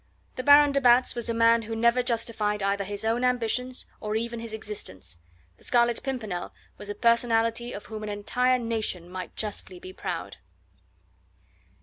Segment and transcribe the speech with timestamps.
[0.35, 4.15] The Baron de Batz was a man who never justified either his own ambitions or
[4.15, 5.19] even his existence;
[5.57, 10.37] the Scarlet Pimpernel was a personality of whom an entire nation might justly be proud.